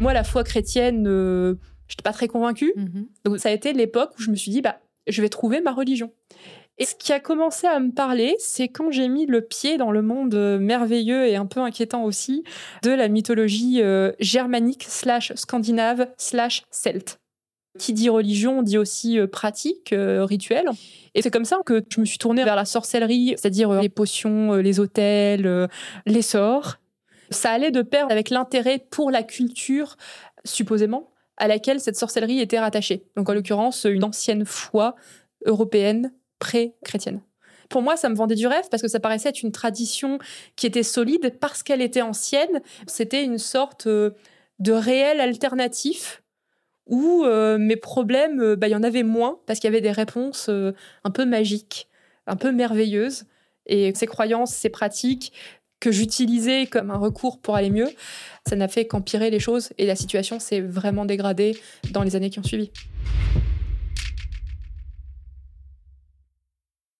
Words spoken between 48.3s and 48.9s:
euh, bah, il y en